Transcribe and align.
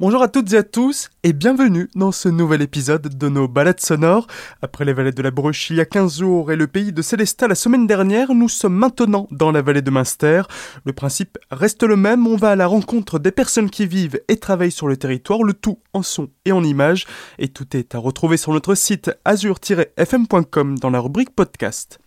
Bonjour 0.00 0.22
à 0.22 0.28
toutes 0.28 0.52
et 0.52 0.58
à 0.58 0.62
tous 0.62 1.10
et 1.24 1.32
bienvenue 1.32 1.88
dans 1.96 2.12
ce 2.12 2.28
nouvel 2.28 2.62
épisode 2.62 3.18
de 3.18 3.28
nos 3.28 3.48
balades 3.48 3.80
sonores. 3.80 4.28
Après 4.62 4.84
les 4.84 4.92
vallées 4.92 5.10
de 5.10 5.22
la 5.22 5.32
Bruche 5.32 5.70
il 5.70 5.76
y 5.76 5.80
a 5.80 5.84
15 5.84 6.20
jours 6.20 6.52
et 6.52 6.56
le 6.56 6.68
pays 6.68 6.92
de 6.92 7.02
Célestat 7.02 7.48
la 7.48 7.56
semaine 7.56 7.88
dernière, 7.88 8.32
nous 8.32 8.48
sommes 8.48 8.76
maintenant 8.76 9.26
dans 9.32 9.50
la 9.50 9.60
vallée 9.60 9.82
de 9.82 9.90
Münster. 9.90 10.42
Le 10.84 10.92
principe 10.92 11.36
reste 11.50 11.82
le 11.82 11.96
même, 11.96 12.28
on 12.28 12.36
va 12.36 12.50
à 12.52 12.56
la 12.56 12.68
rencontre 12.68 13.18
des 13.18 13.32
personnes 13.32 13.70
qui 13.70 13.88
vivent 13.88 14.20
et 14.28 14.36
travaillent 14.36 14.70
sur 14.70 14.86
le 14.86 14.96
territoire, 14.96 15.42
le 15.42 15.52
tout 15.52 15.80
en 15.92 16.04
son 16.04 16.28
et 16.44 16.52
en 16.52 16.62
images. 16.62 17.04
Et 17.40 17.48
tout 17.48 17.76
est 17.76 17.96
à 17.96 17.98
retrouver 17.98 18.36
sur 18.36 18.52
notre 18.52 18.76
site 18.76 19.10
azur-fm.com 19.24 20.78
dans 20.78 20.90
la 20.90 21.00
rubrique 21.00 21.34
podcast. 21.34 21.98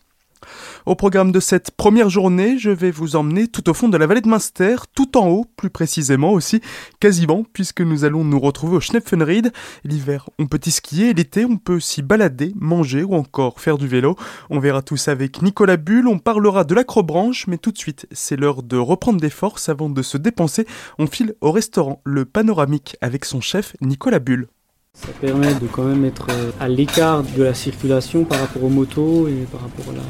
Au 0.85 0.95
programme 0.95 1.31
de 1.31 1.39
cette 1.39 1.71
première 1.71 2.09
journée, 2.09 2.57
je 2.57 2.71
vais 2.71 2.91
vous 2.91 3.15
emmener 3.15 3.47
tout 3.47 3.69
au 3.69 3.73
fond 3.73 3.87
de 3.87 3.97
la 3.97 4.07
vallée 4.07 4.21
de 4.21 4.27
Münster, 4.27 4.75
tout 4.95 5.17
en 5.17 5.27
haut, 5.27 5.45
plus 5.55 5.69
précisément 5.69 6.31
aussi, 6.31 6.61
quasiment, 6.99 7.45
puisque 7.53 7.81
nous 7.81 8.03
allons 8.03 8.23
nous 8.23 8.39
retrouver 8.39 8.77
au 8.77 8.79
Schnepfenried. 8.79 9.51
L'hiver, 9.83 10.29
on 10.39 10.47
peut 10.47 10.59
y 10.65 10.71
skier, 10.71 11.13
l'été, 11.13 11.45
on 11.45 11.57
peut 11.57 11.79
s'y 11.79 12.01
balader, 12.01 12.53
manger 12.55 13.03
ou 13.03 13.15
encore 13.15 13.59
faire 13.59 13.77
du 13.77 13.87
vélo. 13.87 14.15
On 14.49 14.59
verra 14.59 14.81
tout 14.81 14.97
ça 14.97 15.11
avec 15.11 15.41
Nicolas 15.41 15.77
Bull, 15.77 16.07
on 16.07 16.19
parlera 16.19 16.63
de 16.63 16.75
l'acrobranche, 16.75 17.47
mais 17.47 17.57
tout 17.57 17.71
de 17.71 17.77
suite, 17.77 18.07
c'est 18.11 18.35
l'heure 18.35 18.63
de 18.63 18.77
reprendre 18.77 19.19
des 19.19 19.29
forces 19.29 19.69
avant 19.69 19.89
de 19.89 20.01
se 20.01 20.17
dépenser. 20.17 20.65
On 20.97 21.07
file 21.07 21.35
au 21.41 21.51
restaurant 21.51 22.01
Le 22.03 22.25
Panoramique 22.25 22.97
avec 23.01 23.25
son 23.25 23.41
chef 23.41 23.75
Nicolas 23.81 24.19
Bull. 24.19 24.47
Ça 24.93 25.07
permet 25.21 25.53
de 25.53 25.67
quand 25.67 25.83
même 25.83 26.03
être 26.03 26.27
euh, 26.31 26.51
à 26.59 26.67
l'écart 26.67 27.23
de 27.23 27.43
la 27.43 27.53
circulation 27.53 28.25
par 28.25 28.41
rapport 28.41 28.63
aux 28.65 28.69
motos 28.69 29.27
et 29.29 29.47
par 29.49 29.61
rapport 29.61 29.93
à 29.93 29.95
la 29.95 30.03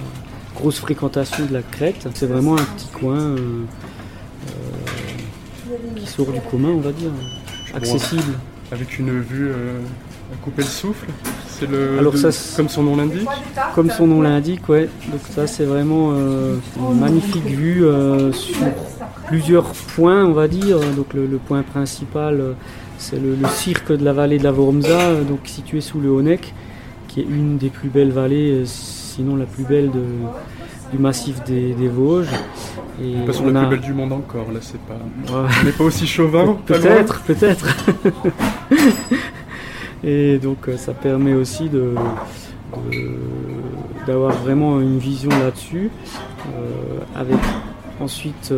grosse 0.55 0.80
fréquentation 0.80 1.45
de 1.45 1.54
la 1.54 1.62
crête. 1.62 2.07
C'est 2.16 2.26
vraiment 2.26 2.55
un 2.55 2.63
petit 2.63 2.88
coin 2.88 3.20
euh, 3.20 3.38
euh, 4.49 5.95
qui 5.95 6.07
sort 6.07 6.31
du 6.31 6.41
commun, 6.41 6.70
on 6.70 6.80
va 6.80 6.91
dire, 6.94 7.12
accessible. 7.76 8.34
Avec 8.71 8.98
une 8.98 9.21
vue 9.21 9.52
à 9.52 10.35
couper 10.41 10.62
le 10.62 10.67
souffle 10.67 11.07
c'est 11.45 11.70
le, 11.70 11.99
Alors 11.99 12.16
ça, 12.18 12.29
comme 12.55 12.70
son 12.70 12.84
nom 12.84 12.95
l'indique 12.95 13.27
Comme 13.76 13.91
son 13.91 14.07
nom 14.07 14.21
l'indique, 14.21 14.68
ouais. 14.70 14.90
Donc 15.12 15.20
ça 15.29 15.45
c'est 15.45 15.66
vraiment 15.66 16.12
une 16.12 16.99
magnifique 16.99 17.45
vue 17.45 17.84
sur 18.32 18.55
plusieurs 19.27 19.66
points, 19.95 20.26
on 20.26 20.32
va 20.32 20.48
dire. 20.48 20.79
Donc 20.95 21.13
le 21.13 21.38
point 21.38 21.63
principal 21.63 22.55
c'est 23.02 23.20
le, 23.20 23.35
cirque 23.48 23.91
de 23.91 24.05
la 24.05 24.13
vallée 24.13 24.38
de 24.38 24.44
la 24.44 24.52
Vormza, 24.52 24.99
euh, 24.99 25.24
donc 25.24 25.40
situé 25.46 25.82
sous 25.82 25.99
le 25.99 26.10
Honeck, 26.10 26.54
qui 27.07 27.21
est 27.21 27.24
une 27.24 27.57
des 27.57 27.70
plus 27.70 27.90
belles 27.90 28.12
vallées, 28.12 28.52
euh, 28.52 28.66
sinon 28.66 29.35
la 29.35 29.46
plus 29.46 29.63
belle 29.63 29.90
du 29.90 30.98
massif 30.99 31.44
des, 31.44 31.74
Vosges. 31.88 32.27
Et 33.02 33.13
la 33.26 33.34
plus 33.34 33.52
belle 33.52 33.82
du 33.82 33.94
monde 33.94 34.13
encore, 34.13 34.52
là 34.52 34.60
c'est 34.62 34.79
pas. 34.82 34.99
On 35.34 35.66
n'est 35.66 35.72
pas 35.72 35.84
aussi 35.84 36.05
chauvin. 36.05 36.57
peut-être, 36.66 37.22
peut-être. 37.24 37.76
et 40.04 40.38
donc 40.38 40.70
euh, 40.70 40.77
ça 40.77 40.94
permet 40.94 41.34
aussi 41.34 41.70
de, 41.70 41.96
d'avoir 44.05 44.34
vraiment 44.34 44.79
une 44.79 44.99
vision 44.99 45.32
là-dessus, 45.32 45.90
avec 47.16 47.38
ensuite 48.02 48.54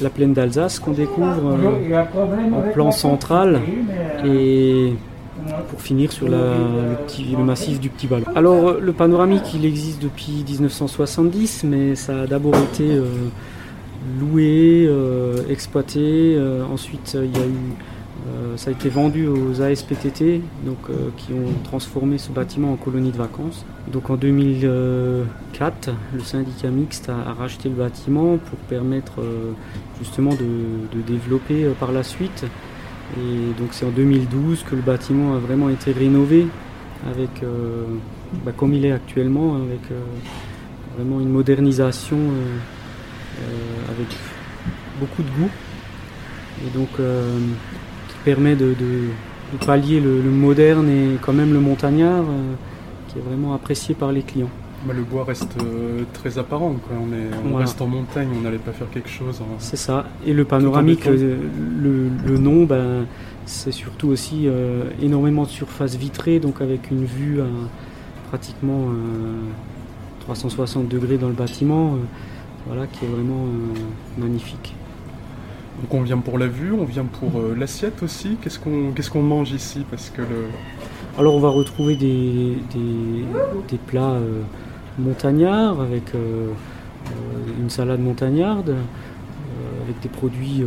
la 0.00 0.10
plaine 0.10 0.32
d'Alsace 0.32 0.78
qu'on 0.78 0.92
découvre 0.92 1.56
euh, 1.58 2.04
en 2.52 2.72
plan 2.72 2.90
central 2.90 3.60
et 4.24 4.92
pour 5.70 5.80
finir 5.80 6.12
sur 6.12 6.28
le, 6.28 7.44
massif 7.44 7.80
du 7.80 7.88
Petit 7.88 8.06
Ballon. 8.06 8.26
Alors 8.34 8.74
le 8.74 8.92
panoramique 8.92 9.54
il 9.54 9.64
existe 9.64 10.02
depuis 10.02 10.44
1970 10.46 11.64
mais 11.64 11.94
ça 11.94 12.22
a 12.22 12.26
d'abord 12.26 12.56
été 12.56 12.84
euh, 12.84 13.04
loué, 14.20 14.84
euh, 14.86 15.42
exploité, 15.48 16.38
ensuite 16.72 17.16
il 17.20 17.36
y 17.36 17.42
a 17.42 17.46
eu 17.46 17.74
euh, 18.26 18.56
ça 18.56 18.70
a 18.70 18.72
été 18.72 18.88
vendu 18.88 19.26
aux 19.26 19.62
ASPTT, 19.62 20.42
donc, 20.64 20.78
euh, 20.90 21.10
qui 21.16 21.32
ont 21.32 21.52
transformé 21.64 22.18
ce 22.18 22.30
bâtiment 22.30 22.72
en 22.72 22.76
colonie 22.76 23.12
de 23.12 23.16
vacances. 23.16 23.64
Donc 23.92 24.10
en 24.10 24.16
2004, 24.16 25.90
le 26.12 26.20
syndicat 26.20 26.68
mixte 26.68 27.08
a, 27.08 27.32
racheté 27.32 27.68
le 27.68 27.76
bâtiment 27.76 28.36
pour 28.38 28.58
permettre 28.68 29.20
euh, 29.20 29.52
justement 30.00 30.30
de, 30.34 31.00
développer 31.06 31.68
par 31.78 31.92
la 31.92 32.02
suite. 32.02 32.44
Et 33.16 33.58
donc 33.58 33.68
c'est 33.72 33.86
en 33.86 33.90
2012 33.90 34.64
que 34.64 34.74
le 34.74 34.82
bâtiment 34.82 35.34
a 35.34 35.38
vraiment 35.38 35.70
été 35.70 35.92
rénové 35.92 36.46
avec, 37.08 37.42
bah, 38.44 38.52
comme 38.54 38.74
il 38.74 38.84
est 38.84 38.92
actuellement, 38.92 39.54
avec 39.54 39.80
vraiment 40.96 41.20
une 41.20 41.30
modernisation 41.30 42.18
avec 43.88 44.08
beaucoup 45.00 45.22
de 45.22 45.28
goût. 45.30 45.50
Et 46.66 46.76
donc 46.76 46.90
permet 48.28 48.56
de, 48.56 48.74
pallier 49.64 50.00
le, 50.00 50.20
moderne 50.30 50.90
et 50.90 51.18
quand 51.22 51.32
même 51.32 51.54
le 51.54 51.60
montagnard, 51.60 52.24
euh, 52.24 52.54
qui 53.08 53.18
est 53.18 53.22
vraiment 53.22 53.54
apprécié 53.54 53.94
par 53.94 54.12
les 54.12 54.20
clients. 54.20 54.50
Bah, 54.86 54.92
le 54.94 55.02
bois 55.02 55.24
reste 55.24 55.56
euh, 55.62 56.02
très 56.12 56.36
apparent, 56.38 56.76
on, 57.50 57.56
reste 57.56 57.80
en 57.80 57.86
montagne, 57.86 58.28
on 58.38 58.42
n'allait 58.42 58.58
pas 58.58 58.72
faire 58.72 58.90
quelque 58.90 59.08
chose. 59.08 59.40
C'est 59.60 59.78
ça, 59.78 60.04
et 60.26 60.34
le 60.34 60.44
panoramique, 60.44 61.06
euh, 61.06 61.38
le, 62.26 62.36
nom, 62.36 62.64
ben, 62.64 63.06
c'est 63.46 63.72
surtout 63.72 64.08
aussi 64.08 64.46
énormément 65.00 65.44
de 65.44 65.48
surface 65.48 65.96
vitrée, 65.96 66.38
donc 66.38 66.60
avec 66.60 66.90
une 66.90 67.06
vue 67.06 67.40
à 67.40 67.46
pratiquement 68.28 68.88
360 70.20 70.86
degrés 70.86 71.16
dans 71.16 71.28
le 71.28 71.32
bâtiment, 71.34 71.96
voilà, 72.66 72.86
qui 72.86 73.06
est 73.06 73.08
vraiment 73.08 73.46
magnifique. 74.18 74.74
Donc 75.80 75.94
on 75.94 76.02
vient 76.02 76.18
pour 76.18 76.38
la 76.38 76.48
vue, 76.48 76.72
on 76.72 76.84
vient 76.84 77.04
pour 77.04 77.40
euh, 77.40 77.54
l'assiette 77.56 78.02
aussi. 78.02 78.36
Qu'est-ce 78.42 78.58
qu'on 79.10 79.22
mange 79.22 79.52
ici? 79.52 79.84
Parce 79.88 80.10
que 80.10 80.22
le... 80.22 80.48
Alors 81.16 81.34
on 81.34 81.40
va 81.40 81.50
retrouver 81.50 81.96
des, 81.96 82.58
plats 83.86 84.12
euh, 84.12 84.42
montagnards 84.98 85.80
avec 85.80 86.14
euh, 86.14 86.48
une 87.60 87.70
salade 87.70 88.00
montagnarde, 88.00 88.74
avec 89.84 90.00
des 90.00 90.08
produits 90.08 90.62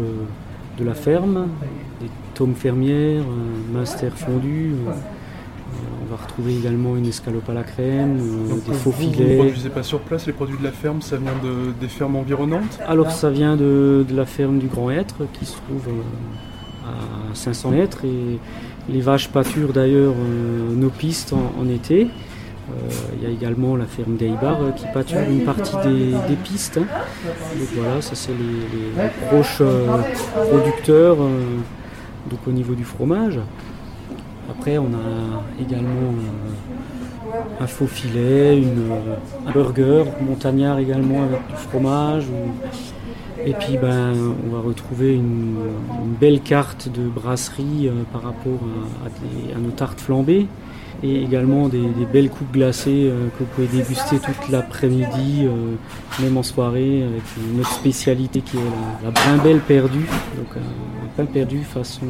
de 0.79 0.83
la 0.83 0.93
ferme, 0.93 1.47
des 2.01 2.09
tomes 2.33 2.55
fermières, 2.55 3.23
un 3.23 3.77
master 3.77 4.17
fondu 4.17 4.73
on 4.87 5.20
va 6.11 6.17
retrouver 6.17 6.57
également 6.57 6.97
une 6.97 7.05
escalope 7.05 7.49
à 7.49 7.53
la 7.53 7.63
crème, 7.63 8.19
euh, 8.19 8.55
des 8.67 8.73
faux 8.73 8.91
filets. 8.91 9.23
Vous 9.23 9.31
ne 9.31 9.43
produisez 9.45 9.69
pas 9.69 9.83
sur 9.83 10.01
place 10.01 10.27
les 10.27 10.33
produits 10.33 10.57
de 10.57 10.63
la 10.63 10.71
ferme, 10.71 11.01
ça 11.01 11.15
vient 11.15 11.31
de, 11.41 11.71
des 11.79 11.87
fermes 11.87 12.17
environnantes? 12.17 12.79
Alors 12.85 13.11
ça 13.11 13.29
vient 13.29 13.55
de, 13.55 14.05
la 14.13 14.25
ferme 14.25 14.59
du 14.59 14.67
Grand 14.67 14.91
Être 14.91 15.25
qui 15.33 15.45
se 15.45 15.53
trouve 15.53 15.87
euh, 15.87 16.89
à 16.89 17.33
500 17.35 17.71
mètres 17.71 18.03
et 18.03 18.39
les 18.89 18.99
vaches 18.99 19.29
pâturent 19.29 19.71
d'ailleurs 19.71 20.13
euh, 20.17 20.75
nos 20.75 20.89
pistes 20.89 21.33
en, 21.33 21.69
été. 21.69 22.09
Il 23.17 23.23
y 23.23 23.25
a 23.25 23.29
également 23.29 23.75
la 23.75 23.85
ferme 23.85 24.15
d'Eibar 24.15 24.73
qui 24.77 24.85
pâture 24.93 25.19
une 25.29 25.43
partie 25.43 25.75
des, 25.83 26.35
pistes. 26.41 26.77
Donc 26.77 27.67
voilà, 27.75 28.01
ça 28.01 28.15
c'est 28.15 28.31
les, 28.31 29.27
proches 29.27 29.61
producteurs 30.49 31.17
donc 31.17 32.39
au 32.47 32.51
niveau 32.51 32.73
du 32.73 32.85
fromage. 32.85 33.39
Après, 34.51 34.77
on 34.77 34.87
a 34.87 35.61
également 35.61 36.11
euh, 36.11 37.63
un 37.63 37.67
faux 37.67 37.87
filet, 37.87 38.57
une, 38.57 38.91
euh, 38.91 39.15
un 39.47 39.51
burger 39.51 40.03
montagnard 40.19 40.77
également 40.79 41.23
avec 41.23 41.39
du 41.47 41.55
fromage. 41.55 42.25
Et 43.45 43.53
puis 43.53 43.77
ben, 43.81 44.13
on 44.45 44.53
va 44.53 44.61
retrouver 44.61 45.15
une, 45.15 45.55
belle 46.19 46.41
carte 46.41 46.89
de 46.89 47.07
brasserie 47.07 47.87
euh, 47.87 48.03
par 48.11 48.23
rapport 48.23 48.59
à, 49.05 49.59
nos 49.59 49.71
tartes 49.71 50.01
flambées 50.01 50.47
et 51.01 51.23
également 51.23 51.69
des, 51.69 51.87
belles 52.11 52.29
coupes 52.29 52.51
glacées 52.51 53.09
que 53.37 53.43
vous 53.43 53.49
pouvez 53.55 53.67
déguster 53.67 54.19
toute 54.19 54.49
l'après-midi, 54.51 55.47
même 56.21 56.37
en 56.37 56.43
soirée, 56.43 57.01
avec 57.01 57.23
notre 57.55 57.71
spécialité 57.71 58.41
qui 58.41 58.57
est 58.57 58.59
la, 58.59 59.07
la 59.07 59.11
brimbelle 59.11 59.61
perdue, 59.61 60.05
donc 60.37 60.57
un 60.57 61.07
pain 61.17 61.25
perdu 61.25 61.63
façon 61.63 62.05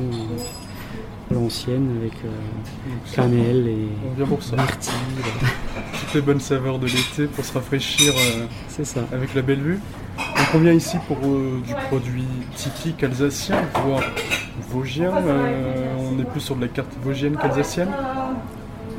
l'ancienne 1.31 1.89
avec 1.99 2.13
euh, 2.25 3.13
cannelle 3.13 3.67
et 3.67 3.87
myrtille. 4.19 4.93
Toutes 5.99 6.13
les 6.15 6.21
bonnes 6.21 6.39
saveurs 6.39 6.79
de 6.79 6.87
l'été 6.87 7.25
pour 7.25 7.43
se 7.43 7.53
rafraîchir 7.53 8.13
euh, 8.13 8.83
ça. 8.83 9.01
avec 9.11 9.33
la 9.33 9.41
belle 9.41 9.61
vue. 9.61 9.79
Donc 10.17 10.47
on 10.55 10.59
vient 10.59 10.73
ici 10.73 10.97
pour 11.07 11.17
euh, 11.23 11.59
du 11.65 11.73
produit 11.89 12.27
typique 12.55 13.03
alsacien, 13.03 13.57
voire 13.85 14.03
vosgien. 14.69 15.11
on 15.99 16.19
est 16.19 16.25
plus 16.25 16.41
sur 16.41 16.55
de 16.55 16.61
la 16.61 16.67
carte 16.67 16.91
vosgienne 17.03 17.37
qu'alsacienne. 17.41 17.89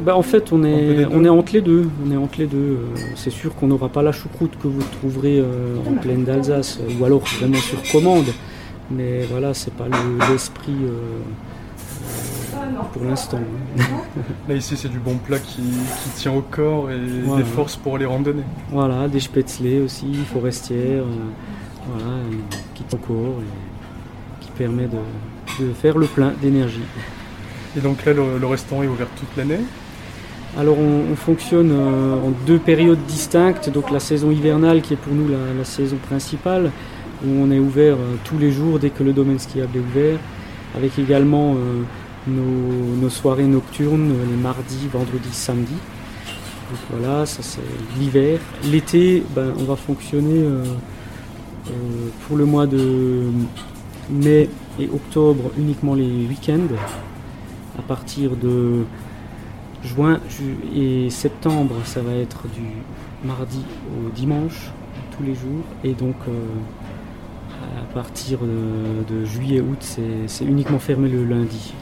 Bah 0.01 0.17
en 0.17 0.23
fait 0.23 0.53
on 0.53 0.65
est, 0.65 1.07
on 1.13 1.25
est 1.25 1.29
entre 1.29 1.53
les 1.53 1.61
deux. 1.61 1.89
On 2.05 2.11
est 2.11 2.17
entre 2.17 2.39
les 2.39 2.47
deux. 2.47 2.81
C'est 3.15 3.31
sûr 3.31 3.55
qu'on 3.55 3.69
n'aura 3.69 3.89
pas 3.89 4.03
la 4.03 4.13
choucroute 4.13 4.53
que 4.61 4.67
vous 4.67 4.83
trouverez 5.01 5.43
en 5.87 5.95
pleine 5.95 6.25
d'Alsace, 6.25 6.81
ou 6.99 7.05
alors 7.05 7.21
vraiment 7.21 7.59
sur 7.59 7.81
commande. 7.93 8.27
Mais 8.91 9.23
voilà, 9.31 9.55
c'est 9.55 9.73
pas 9.75 9.87
l'esprit 10.29 10.77
pour 12.93 13.05
l'instant. 13.05 13.41
Là 14.49 14.55
ici 14.55 14.77
c'est 14.77 14.89
du 14.89 14.99
bon 14.99 15.17
plat 15.17 15.39
qui, 15.39 15.63
tient 16.17 16.33
au 16.33 16.43
corps 16.43 16.91
et 16.91 16.99
des 16.99 17.45
forces 17.45 17.77
pour 17.77 17.99
les 17.99 18.07
randonner. 18.07 18.43
Voilà, 18.71 19.09
des 19.09 19.21
spätzle 19.21 19.83
aussi, 19.85 20.15
forestières, 20.33 21.05
euh, 21.05 21.89
voilà, 21.89 22.17
qui 22.75 22.85
tient 22.85 22.99
au 22.99 23.07
corps 23.07 23.41
et 23.41 24.45
qui 24.45 24.51
permet 24.51 24.87
de, 24.87 25.65
de 25.65 25.73
faire 25.73 25.99
le 25.99 26.07
plein 26.07 26.33
d'énergie. 26.41 26.81
Et 27.77 27.81
donc 27.81 28.05
là, 28.05 28.13
le, 28.13 28.47
restaurant 28.47 28.83
est 28.83 28.87
ouvert 28.87 29.07
toute 29.17 29.35
l'année? 29.37 29.61
Alors 30.59 30.77
on, 30.79 31.17
fonctionne 31.17 31.71
euh, 31.73 32.15
en 32.15 32.31
deux 32.47 32.59
périodes 32.59 33.03
distinctes, 33.07 33.71
donc 33.71 33.91
la 33.91 34.01
saison 34.01 34.31
hivernale 34.31 34.83
qui 34.83 34.93
est 34.93 34.99
pour 34.99 35.15
nous 35.15 35.29
la, 35.29 35.65
saison 35.65 35.97
principale, 35.97 36.71
où 37.25 37.31
on 37.31 37.51
est 37.51 37.59
ouvert 37.59 37.95
euh, 37.95 38.17
tous 38.25 38.37
les 38.37 38.53
jours 38.53 38.79
dès 38.79 38.91
que 38.91 39.03
le 39.03 39.15
domaine 39.15 39.39
skiable 39.39 39.79
est 39.79 39.81
ouvert, 39.81 40.19
avec 40.77 40.99
également 40.99 41.55
euh, 41.55 41.83
nos, 42.27 43.09
soirées 43.11 43.47
nocturnes 43.47 44.15
les 44.31 44.37
mardis, 44.37 44.89
vendredis, 44.93 45.33
samedis. 45.33 45.73
Donc 45.73 46.81
voilà, 46.91 47.27
ça 47.27 47.43
c'est 47.43 47.61
l'hiver. 47.99 48.39
L'été, 48.65 49.23
ben, 49.35 49.53
on 49.59 49.65
va 49.65 49.77
fonctionner 49.77 50.45
pour 52.27 52.37
le 52.37 52.45
mois 52.45 52.67
de 52.67 53.31
mai 54.11 54.49
et 54.81 54.89
octobre 54.89 55.51
uniquement 55.59 55.95
les 55.95 56.27
week-ends 56.27 56.75
à 57.79 57.83
partir 57.83 58.37
de 58.37 58.85
juin 59.85 60.21
et 60.75 61.11
septembre, 61.11 61.75
ça 61.85 62.01
va 62.01 62.13
être 62.13 62.47
du 62.49 62.63
mardi 63.27 63.65
au 63.97 64.11
dimanche, 64.11 64.71
tous 65.17 65.23
les 65.23 65.35
jours. 65.35 65.65
Et 65.85 65.93
donc, 65.93 66.17
euh, 66.29 66.33
à 67.81 67.95
partir 67.95 68.41
de, 68.41 69.25
juillet-août, 69.25 69.99
c'est 70.27 70.45
uniquement 70.45 70.79
fermé 70.79 71.09
le 71.09 71.25
lundi. 71.25 71.75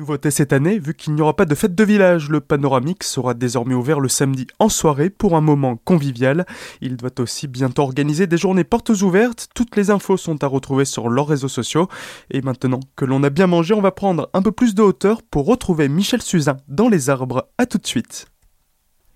Nouveauté 0.00 0.30
cette 0.30 0.54
année, 0.54 0.78
vu 0.78 0.94
qu'il 0.94 1.12
n'y 1.12 1.20
aura 1.20 1.36
pas 1.36 1.44
de 1.44 1.54
fête 1.54 1.74
de 1.74 1.84
village, 1.84 2.30
le 2.30 2.40
panoramique 2.40 3.04
sera 3.04 3.34
désormais 3.34 3.74
ouvert 3.74 4.00
le 4.00 4.08
samedi 4.08 4.46
en 4.58 4.70
soirée 4.70 5.10
pour 5.10 5.36
un 5.36 5.42
moment 5.42 5.76
convivial. 5.76 6.46
Il 6.80 6.96
doit 6.96 7.20
aussi 7.20 7.48
bientôt 7.48 7.82
organiser 7.82 8.26
des 8.26 8.38
journées 8.38 8.64
portes 8.64 8.88
ouvertes. 8.88 9.48
Toutes 9.54 9.76
les 9.76 9.90
infos 9.90 10.16
sont 10.16 10.42
à 10.42 10.46
retrouver 10.46 10.86
sur 10.86 11.10
leurs 11.10 11.28
réseaux 11.28 11.48
sociaux. 11.48 11.88
Et 12.30 12.40
maintenant 12.40 12.80
que 12.96 13.04
l'on 13.04 13.22
a 13.24 13.28
bien 13.28 13.46
mangé, 13.46 13.74
on 13.74 13.82
va 13.82 13.92
prendre 13.92 14.30
un 14.32 14.40
peu 14.40 14.52
plus 14.52 14.74
de 14.74 14.80
hauteur 14.80 15.20
pour 15.20 15.44
retrouver 15.44 15.90
Michel 15.90 16.22
Suzin 16.22 16.56
dans 16.66 16.88
les 16.88 17.10
arbres. 17.10 17.50
À 17.58 17.66
tout 17.66 17.76
de 17.76 17.86
suite. 17.86 18.29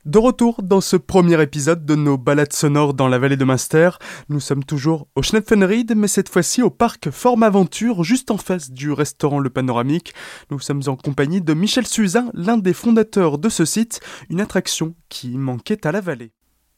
De 0.05 0.19
retour 0.19 0.63
dans 0.63 0.83
ce 0.83 0.97
premier 0.97 1.41
épisode 1.41 1.87
de 1.87 1.95
nos 1.95 2.19
balades 2.19 2.53
sonores 2.53 2.93
dans 2.93 3.09
la 3.09 3.19
vallée 3.19 3.39
de 3.39 3.45
Munster, 3.47 3.89
nous 4.29 4.39
sommes 4.39 4.63
toujours 4.63 5.09
au 5.15 5.23
Schnepfenried, 5.23 5.95
mais 5.97 6.09
cette 6.09 6.29
fois-ci 6.29 6.61
au 6.61 6.69
parc 6.69 7.09
Forme 7.09 7.43
Aventure, 7.43 8.05
juste 8.05 8.31
en 8.31 8.37
face 8.37 8.71
du 8.71 8.93
restaurant 8.93 9.39
Le 9.39 9.49
Panoramique. 9.49 10.13
Nous 10.51 10.61
sommes 10.61 10.83
en 10.89 10.97
compagnie 10.97 11.41
de 11.41 11.55
Michel 11.55 11.87
Suzin, 11.87 12.31
l'un 12.35 12.59
des 12.59 12.75
fondateurs 12.75 13.39
de 13.39 13.49
ce 13.49 13.65
site, 13.65 14.01
une 14.29 14.43
attraction 14.43 14.95
qui 15.09 15.39
manquait 15.39 15.87
à 15.87 15.93
la 15.93 16.03
vallée. 16.03 16.33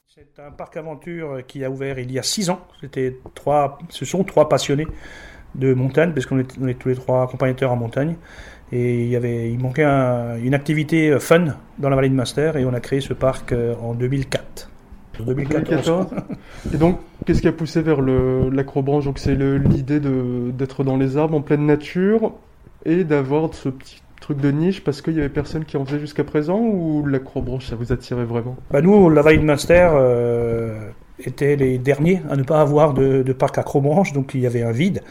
C'est 0.06 0.40
un 0.40 0.52
parc 0.52 0.76
aventure 0.76 1.44
qui 1.48 1.64
a 1.64 1.70
ouvert 1.70 1.98
il 1.98 2.12
y 2.12 2.20
a 2.20 2.22
six 2.22 2.48
ans. 2.48 2.60
C'était 2.80 3.18
trois, 3.34 3.80
ce 3.88 4.04
sont 4.04 4.22
trois 4.22 4.48
passionnés 4.48 4.86
de 5.56 5.74
montagne, 5.74 6.12
parce 6.12 6.26
qu'on 6.26 6.38
est, 6.38 6.58
est 6.68 6.74
tous 6.74 6.88
les 6.90 6.94
trois 6.94 7.24
accompagnateurs 7.24 7.72
en 7.72 7.76
montagne. 7.76 8.16
Et 8.72 9.04
il, 9.04 9.08
y 9.08 9.16
avait, 9.16 9.50
il 9.50 9.58
manquait 9.58 9.84
une 9.84 10.54
activité 10.54 11.10
euh, 11.10 11.20
fun 11.20 11.56
dans 11.78 11.88
la 11.88 11.96
vallée 11.96 12.08
de 12.08 12.14
Master 12.14 12.56
et 12.56 12.64
on 12.64 12.74
a 12.74 12.80
créé 12.80 13.00
ce 13.00 13.12
parc 13.12 13.52
euh, 13.52 13.74
en 13.80 13.94
2004. 13.94 14.70
2014. 15.24 16.06
et 16.74 16.76
donc, 16.76 16.98
qu'est-ce 17.24 17.40
qui 17.40 17.48
a 17.48 17.52
poussé 17.52 17.80
vers 17.80 18.02
l'acrobranche? 18.02 19.04
Donc, 19.04 19.18
c'est 19.18 19.34
l'idée 19.34 20.00
d'être 20.00 20.84
dans 20.84 20.96
les 20.96 21.16
arbres 21.16 21.36
en 21.36 21.40
pleine 21.40 21.64
nature 21.64 22.32
et 22.84 23.04
d'avoir 23.04 23.54
ce 23.54 23.68
petit 23.70 24.02
truc 24.20 24.40
de 24.40 24.50
niche 24.50 24.82
parce 24.82 25.02
qu'il 25.02 25.14
y 25.14 25.20
avait 25.20 25.28
personne 25.28 25.64
qui 25.64 25.76
en 25.76 25.84
faisait 25.84 26.00
jusqu'à 26.00 26.24
présent 26.24 26.58
ou 26.58 27.06
l'acrobranche 27.06 27.66
ça 27.66 27.76
vous 27.76 27.92
attirait 27.92 28.24
vraiment? 28.24 28.56
Bah 28.70 28.82
Nous, 28.82 29.08
la 29.10 29.22
vallée 29.22 29.38
de 29.38 29.44
Master 29.44 29.92
euh, 29.94 30.90
était 31.18 31.56
les 31.56 31.78
derniers 31.78 32.22
à 32.28 32.36
ne 32.36 32.42
pas 32.42 32.60
avoir 32.60 32.92
de, 32.92 33.22
de 33.22 33.32
parc 33.32 33.58
acrobranche, 33.58 34.12
donc 34.12 34.32
il 34.34 34.40
y 34.40 34.46
avait 34.46 34.62
un 34.62 34.72
vide 34.72 35.02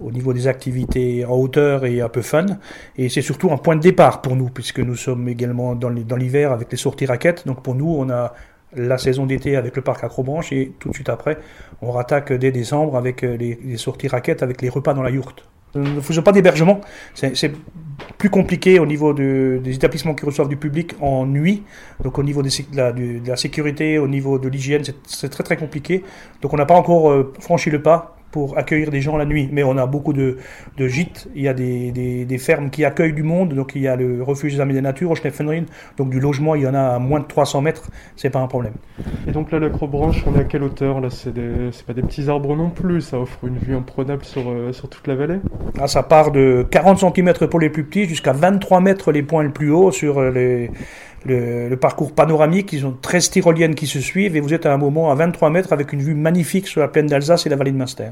au 0.00 0.10
niveau 0.10 0.32
des 0.32 0.46
activités 0.46 1.24
en 1.24 1.34
hauteur 1.36 1.84
et 1.84 2.00
un 2.00 2.08
peu 2.08 2.22
fun. 2.22 2.46
Et 2.96 3.08
c'est 3.08 3.22
surtout 3.22 3.50
un 3.52 3.58
point 3.58 3.76
de 3.76 3.80
départ 3.80 4.22
pour 4.22 4.36
nous, 4.36 4.48
puisque 4.48 4.80
nous 4.80 4.96
sommes 4.96 5.28
également 5.28 5.74
dans 5.74 6.16
l'hiver 6.16 6.52
avec 6.52 6.70
les 6.70 6.78
sorties 6.78 7.06
raquettes. 7.06 7.46
Donc 7.46 7.62
pour 7.62 7.74
nous, 7.74 7.94
on 7.98 8.08
a 8.10 8.32
la 8.74 8.98
saison 8.98 9.26
d'été 9.26 9.56
avec 9.56 9.76
le 9.76 9.82
parc 9.82 10.04
Acrobranche 10.04 10.52
et 10.52 10.72
tout 10.78 10.90
de 10.90 10.94
suite 10.94 11.08
après, 11.08 11.38
on 11.82 11.90
rattaque 11.90 12.32
dès 12.32 12.52
décembre 12.52 12.96
avec 12.96 13.24
euh, 13.24 13.36
les, 13.36 13.76
sorties 13.76 14.08
raquettes, 14.08 14.42
avec 14.42 14.62
les 14.62 14.68
repas 14.68 14.94
dans 14.94 15.02
la 15.02 15.10
yourte. 15.10 15.44
Nous 15.74 15.94
ne 15.94 16.00
faisons 16.00 16.22
pas 16.22 16.32
d'hébergement, 16.32 16.80
c'est 17.14 17.52
plus 18.18 18.28
compliqué 18.28 18.80
au 18.80 18.86
niveau 18.86 19.14
des 19.14 19.72
établissements 19.72 20.16
qui 20.16 20.26
reçoivent 20.26 20.48
du 20.48 20.56
public 20.56 20.94
en 21.00 21.26
nuit, 21.26 21.62
donc 22.02 22.18
au 22.18 22.24
niveau 22.24 22.42
de 22.42 22.48
la, 22.74 22.90
de 22.90 23.20
la 23.24 23.36
sécurité, 23.36 23.96
au 23.98 24.08
niveau 24.08 24.40
de 24.40 24.48
l'hygiène, 24.48 24.82
c'est 25.06 25.28
très 25.28 25.44
très 25.44 25.56
compliqué. 25.56 26.02
Donc 26.42 26.52
on 26.52 26.56
n'a 26.56 26.66
pas 26.66 26.74
encore 26.74 27.12
euh, 27.12 27.32
franchi 27.38 27.70
le 27.70 27.80
pas 27.80 28.16
pour 28.30 28.58
accueillir 28.58 28.90
des 28.90 29.00
gens 29.00 29.16
la 29.16 29.24
nuit. 29.24 29.48
Mais 29.52 29.62
on 29.62 29.76
a 29.76 29.86
beaucoup 29.86 30.12
de, 30.12 30.38
de 30.76 30.88
gîtes, 30.88 31.28
il 31.34 31.42
y 31.42 31.48
a 31.48 31.54
des, 31.54 31.92
des, 31.92 32.24
des, 32.24 32.38
fermes 32.38 32.70
qui 32.70 32.84
accueillent 32.84 33.12
du 33.12 33.22
monde, 33.22 33.54
donc 33.54 33.72
il 33.74 33.82
y 33.82 33.88
a 33.88 33.96
le 33.96 34.22
refuge 34.22 34.54
des 34.54 34.60
amis 34.60 34.74
des 34.74 34.80
natures 34.80 35.10
au 35.10 35.14
Schneffenrien, 35.14 35.64
donc 35.96 36.10
du 36.10 36.20
logement, 36.20 36.54
il 36.54 36.62
y 36.62 36.66
en 36.66 36.74
a 36.74 36.80
à 36.80 36.98
moins 36.98 37.20
de 37.20 37.26
300 37.26 37.60
mètres, 37.62 37.90
c'est 38.16 38.30
pas 38.30 38.40
un 38.40 38.46
problème. 38.46 38.74
Et 39.26 39.32
donc 39.32 39.50
là, 39.50 39.58
l'acrobranche, 39.58 40.24
on 40.26 40.36
est 40.36 40.40
à 40.40 40.44
quelle 40.44 40.62
hauteur 40.62 41.00
Là, 41.00 41.08
c'est 41.10 41.32
pas 41.86 41.92
des 41.92 42.02
petits 42.02 42.28
arbres 42.28 42.56
non 42.56 42.70
plus, 42.70 43.00
ça 43.00 43.18
offre 43.18 43.44
une 43.44 43.58
vue 43.58 43.74
imprenable 43.74 44.24
sur, 44.24 44.48
euh, 44.48 44.72
sur 44.72 44.88
toute 44.88 45.06
la 45.06 45.14
vallée? 45.14 45.38
Ah, 45.78 45.86
Ça 45.86 46.02
part 46.02 46.30
de 46.30 46.66
40 46.70 46.98
cm 46.98 47.32
pour 47.48 47.60
les 47.60 47.70
plus 47.70 47.84
petits 47.84 48.06
jusqu'à 48.06 48.32
23 48.32 48.80
mètres 48.80 49.12
les 49.12 49.22
points 49.22 49.42
les 49.42 49.50
plus 49.50 49.70
hauts 49.70 49.90
sur 49.90 50.18
euh, 50.18 50.30
les 50.30 50.70
le, 51.24 51.74
parcours 51.76 52.12
panoramique, 52.12 52.72
ils 52.72 52.86
ont 52.86 52.96
13 53.00 53.30
tyroliennes 53.30 53.74
qui 53.74 53.86
se 53.86 54.00
suivent 54.00 54.36
et 54.36 54.40
vous 54.40 54.54
êtes 54.54 54.66
à 54.66 54.72
un 54.72 54.78
moment 54.78 55.10
à 55.10 55.14
23 55.14 55.50
mètres 55.50 55.72
avec 55.72 55.92
une 55.92 56.00
vue 56.00 56.14
magnifique 56.14 56.66
sur 56.66 56.80
la 56.80 56.88
plaine 56.88 57.06
d'Alsace 57.06 57.46
et 57.46 57.48
la 57.48 57.56
vallée 57.56 57.72
de 57.72 57.76
Munster. 57.76 58.10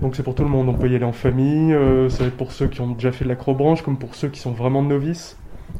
Donc 0.00 0.16
c'est 0.16 0.22
pour 0.22 0.34
tout 0.34 0.42
le 0.42 0.48
monde, 0.48 0.68
on 0.68 0.74
peut 0.74 0.88
y 0.88 0.94
aller 0.94 1.04
en 1.04 1.12
famille, 1.12 1.72
euh, 1.72 2.08
c'est 2.08 2.30
pour 2.30 2.52
ceux 2.52 2.66
qui 2.66 2.80
ont 2.80 2.92
déjà 2.92 3.12
fait 3.12 3.24
de 3.24 3.28
l'acrobranche 3.28 3.82
comme 3.82 3.98
pour 3.98 4.14
ceux 4.14 4.28
qui 4.28 4.40
sont 4.40 4.52
vraiment 4.52 4.82
novices. 4.82 5.36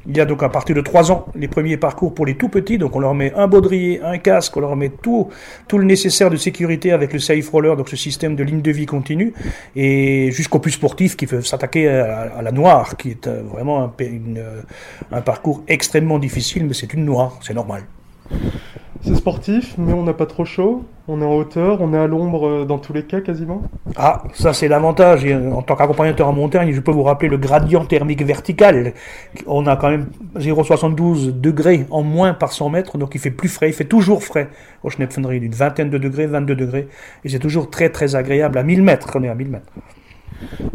Il 0.06 0.16
y 0.16 0.20
a 0.20 0.24
donc 0.24 0.42
à 0.42 0.48
partir 0.48 0.74
de 0.74 0.80
3 0.80 1.12
ans 1.12 1.26
les 1.34 1.48
premiers 1.48 1.76
parcours 1.76 2.14
pour 2.14 2.26
les 2.26 2.34
tout 2.34 2.48
petits, 2.48 2.78
donc 2.78 2.96
on 2.96 3.00
leur 3.00 3.14
met 3.14 3.32
un 3.34 3.46
baudrier, 3.46 4.00
un 4.02 4.18
casque, 4.18 4.56
on 4.56 4.60
leur 4.60 4.76
met 4.76 4.88
tout, 4.88 5.28
tout 5.68 5.78
le 5.78 5.84
nécessaire 5.84 6.30
de 6.30 6.36
sécurité 6.36 6.92
avec 6.92 7.12
le 7.12 7.18
safe 7.18 7.48
roller, 7.50 7.76
donc 7.76 7.88
ce 7.88 7.96
système 7.96 8.34
de 8.36 8.42
ligne 8.42 8.62
de 8.62 8.70
vie 8.70 8.86
continue, 8.86 9.32
et 9.76 10.30
jusqu'aux 10.32 10.58
plus 10.58 10.72
sportifs 10.72 11.16
qui 11.16 11.26
peuvent 11.26 11.46
s'attaquer 11.46 11.88
à, 11.88 12.42
la 12.42 12.52
noire, 12.52 12.96
qui 12.96 13.10
est 13.10 13.26
euh, 13.26 13.42
vraiment 13.42 13.92
euh, 14.00 14.62
un 15.12 15.20
parcours 15.20 15.62
extrêmement 15.68 16.18
difficile, 16.18 16.66
mais 16.66 16.74
c'est 16.74 16.92
une 16.94 17.04
noire, 17.04 17.38
c'est 17.42 17.54
normal. 17.54 17.82
C'est 19.02 19.14
sportif, 19.14 19.76
mais 19.78 19.94
on 19.94 20.02
n'a 20.02 20.12
pas 20.12 20.26
trop 20.26 20.44
chaud. 20.44 20.84
On 21.08 21.22
est 21.22 21.24
en 21.24 21.34
hauteur, 21.34 21.80
on 21.80 21.94
est 21.94 21.98
à 21.98 22.06
l'ombre 22.06 22.46
euh, 22.46 22.64
dans 22.64 22.78
tous 22.78 22.92
les 22.92 23.02
cas 23.02 23.20
quasiment. 23.20 23.62
Ah, 23.96 24.22
ça 24.34 24.52
c'est 24.52 24.68
l'avantage. 24.68 25.26
En 25.26 25.62
tant 25.62 25.74
qu'accompagnateur 25.74 26.28
en 26.28 26.32
montagne, 26.32 26.72
je 26.72 26.80
peux 26.80 26.92
vous 26.92 27.02
rappeler 27.02 27.28
le 27.28 27.38
gradient 27.38 27.84
thermique 27.84 28.22
vertical. 28.22 28.92
On 29.46 29.66
a 29.66 29.76
quand 29.76 29.90
même 29.90 30.08
0,72 30.36 31.40
degrés 31.40 31.86
en 31.90 32.02
moins 32.02 32.34
par 32.34 32.52
100 32.52 32.68
mètres, 32.68 32.98
donc 32.98 33.14
il 33.14 33.20
fait 33.20 33.30
plus 33.30 33.48
frais. 33.48 33.68
Il 33.70 33.72
fait 33.74 33.84
toujours 33.84 34.22
frais 34.22 34.48
au 34.84 34.90
Schnepfenried, 34.90 35.42
d'une 35.42 35.52
vingtaine 35.52 35.90
de 35.90 35.98
degrés, 35.98 36.26
22 36.26 36.54
degrés. 36.54 36.88
Et 37.24 37.30
c'est 37.30 37.38
toujours 37.38 37.70
très 37.70 37.88
très 37.88 38.14
agréable 38.14 38.58
à 38.58 38.62
1000 38.62 38.82
mètres. 38.82 39.08
On 39.14 39.22
est 39.22 39.28
à 39.28 39.34
1000 39.34 39.48
mètres. 39.48 39.72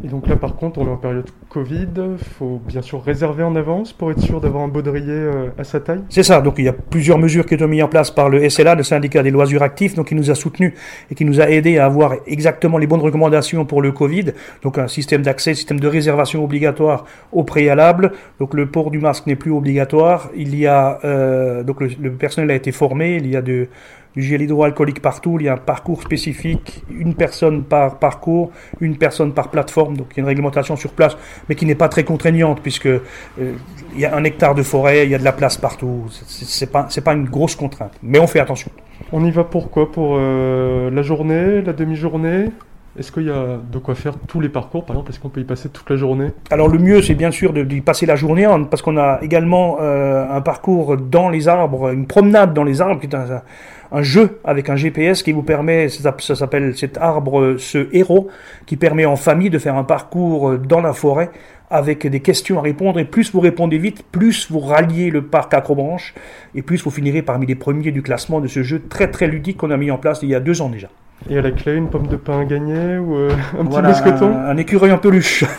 Et 0.03 0.07
donc 0.07 0.27
là, 0.27 0.35
par 0.35 0.55
contre, 0.55 0.79
on 0.79 0.87
est 0.87 0.91
en 0.91 0.97
période 0.97 1.29
Covid. 1.49 1.87
Il 1.97 2.23
faut 2.37 2.61
bien 2.67 2.81
sûr 2.81 3.03
réserver 3.03 3.43
en 3.43 3.55
avance 3.55 3.93
pour 3.93 4.11
être 4.11 4.19
sûr 4.19 4.41
d'avoir 4.41 4.63
un 4.63 4.67
baudrier 4.67 5.09
euh, 5.09 5.47
à 5.57 5.63
sa 5.63 5.79
taille. 5.79 6.01
C'est 6.09 6.23
ça. 6.23 6.41
Donc 6.41 6.55
il 6.57 6.65
y 6.65 6.67
a 6.67 6.73
plusieurs 6.73 7.17
mesures 7.17 7.45
qui 7.45 7.53
ont 7.53 7.57
été 7.57 7.67
mises 7.67 7.83
en 7.83 7.87
place 7.87 8.11
par 8.11 8.29
le 8.29 8.47
SLA, 8.49 8.75
le 8.75 8.83
syndicat 8.83 9.23
des 9.23 9.31
loisirs 9.31 9.63
actifs, 9.63 9.95
donc 9.95 10.09
qui 10.09 10.15
nous 10.15 10.31
a 10.31 10.35
soutenus 10.35 10.73
et 11.09 11.15
qui 11.15 11.25
nous 11.25 11.41
a 11.41 11.49
aidés 11.49 11.77
à 11.77 11.85
avoir 11.85 12.15
exactement 12.27 12.77
les 12.77 12.87
bonnes 12.87 13.01
recommandations 13.01 13.65
pour 13.65 13.81
le 13.81 13.91
Covid. 13.91 14.33
Donc 14.63 14.77
un 14.77 14.87
système 14.87 15.21
d'accès, 15.21 15.53
système 15.53 15.79
de 15.79 15.87
réservation 15.87 16.43
obligatoire 16.43 17.05
au 17.31 17.43
préalable. 17.43 18.11
Donc 18.39 18.53
le 18.53 18.67
port 18.67 18.91
du 18.91 18.99
masque 18.99 19.27
n'est 19.27 19.35
plus 19.35 19.51
obligatoire. 19.51 20.29
Il 20.35 20.55
y 20.55 20.67
a 20.67 20.99
euh, 21.03 21.63
donc 21.63 21.81
le, 21.81 21.89
le 21.99 22.11
personnel 22.11 22.51
a 22.51 22.55
été 22.55 22.71
formé. 22.71 23.17
Il 23.17 23.27
y 23.27 23.35
a 23.35 23.41
de 23.41 23.67
du 24.15 24.21
gel 24.21 24.41
hydroalcoolique 24.41 25.01
partout, 25.01 25.37
il 25.39 25.45
y 25.45 25.49
a 25.49 25.53
un 25.53 25.57
parcours 25.57 26.01
spécifique, 26.01 26.83
une 26.89 27.15
personne 27.15 27.63
par 27.63 27.99
parcours, 27.99 28.51
une 28.79 28.97
personne 28.97 29.33
par 29.33 29.49
plateforme, 29.49 29.97
donc 29.97 30.07
il 30.11 30.17
y 30.17 30.19
a 30.19 30.21
une 30.21 30.27
réglementation 30.27 30.75
sur 30.75 30.91
place, 30.91 31.17
mais 31.49 31.55
qui 31.55 31.65
n'est 31.65 31.75
pas 31.75 31.89
très 31.89 32.03
contraignante 32.03 32.61
puisque 32.61 32.87
euh, 32.87 32.99
il 33.93 33.99
y 33.99 34.05
a 34.05 34.15
un 34.15 34.23
hectare 34.23 34.55
de 34.55 34.63
forêt, 34.63 35.05
il 35.05 35.11
y 35.11 35.15
a 35.15 35.19
de 35.19 35.23
la 35.23 35.33
place 35.33 35.57
partout, 35.57 36.05
c'est 36.09 36.71
pas 36.71 36.87
pas 37.03 37.13
une 37.13 37.25
grosse 37.25 37.55
contrainte, 37.55 37.93
mais 38.01 38.19
on 38.19 38.27
fait 38.27 38.39
attention. 38.39 38.71
On 39.11 39.23
y 39.23 39.31
va 39.31 39.43
pourquoi 39.43 39.91
Pour 39.91 40.15
euh, 40.17 40.89
la 40.89 41.01
journée, 41.03 41.61
la 41.61 41.73
demi-journée? 41.73 42.49
Est-ce 42.97 43.11
qu'il 43.11 43.23
y 43.23 43.29
a 43.29 43.57
de 43.57 43.77
quoi 43.77 43.93
faire 43.93 44.13
tous 44.27 44.39
les 44.39 44.47
parcours, 44.47 44.85
par 44.85 44.95
exemple? 44.95 45.11
Est-ce 45.11 45.19
qu'on 45.19 45.29
peut 45.29 45.41
y 45.41 45.45
passer 45.45 45.67
toute 45.67 45.89
la 45.89 45.97
journée? 45.97 46.31
Alors 46.49 46.69
le 46.69 46.79
mieux, 46.79 47.01
c'est 47.01 47.13
bien 47.13 47.31
sûr 47.31 47.51
d'y 47.51 47.81
passer 47.81 48.05
la 48.05 48.15
journée, 48.15 48.47
parce 48.69 48.81
qu'on 48.81 48.97
a 48.97 49.19
également 49.21 49.77
euh, 49.81 50.25
un 50.29 50.39
parcours 50.39 50.95
dans 50.95 51.29
les 51.29 51.49
arbres, 51.49 51.91
une 51.91 52.07
promenade 52.07 52.53
dans 52.53 52.63
les 52.63 52.81
arbres, 52.81 53.01
qui 53.01 53.07
est 53.07 53.15
un, 53.15 54.01
jeu 54.01 54.39
avec 54.45 54.69
un 54.69 54.77
GPS 54.77 55.23
qui 55.23 55.33
vous 55.33 55.43
permet, 55.43 55.89
ça, 55.89 56.35
s'appelle 56.35 56.77
cet 56.77 56.97
arbre, 56.97 57.55
ce 57.57 57.89
héros, 57.91 58.29
qui 58.65 58.77
permet 58.77 59.05
en 59.05 59.17
famille 59.17 59.49
de 59.49 59.59
faire 59.59 59.75
un 59.75 59.83
parcours 59.83 60.57
dans 60.57 60.81
la 60.81 60.93
forêt 60.93 61.31
avec 61.69 62.07
des 62.07 62.19
questions 62.21 62.59
à 62.59 62.61
répondre. 62.61 62.99
Et 62.99 63.05
plus 63.05 63.33
vous 63.33 63.41
répondez 63.41 63.77
vite, 63.77 64.03
plus 64.09 64.49
vous 64.49 64.59
ralliez 64.59 65.09
le 65.09 65.23
parc 65.23 65.53
Acrobranche, 65.53 66.13
et 66.55 66.61
plus 66.61 66.81
vous 66.83 66.91
finirez 66.91 67.23
parmi 67.23 67.45
les 67.45 67.55
premiers 67.55 67.91
du 67.91 68.01
classement 68.01 68.39
de 68.39 68.47
ce 68.47 68.63
jeu 68.63 68.83
très 68.87 69.11
très 69.11 69.27
ludique 69.27 69.57
qu'on 69.57 69.71
a 69.71 69.77
mis 69.77 69.91
en 69.91 69.97
place 69.97 70.19
il 70.23 70.29
y 70.29 70.35
a 70.35 70.39
deux 70.39 70.61
ans 70.61 70.69
déjà. 70.69 70.87
Et 71.29 71.37
à 71.37 71.41
la 71.41 71.51
clé, 71.51 71.75
une 71.75 71.89
pomme 71.89 72.07
de 72.07 72.17
pain 72.17 72.41
à 72.41 72.45
gagner 72.45 72.97
ou 72.97 73.15
un 73.59 73.63
voilà, 73.63 73.93
petit 73.93 74.03
mousqueton 74.03 74.35
un, 74.35 74.49
un 74.49 74.57
écureuil 74.57 74.91
en 74.91 74.97
peluche. 74.97 75.43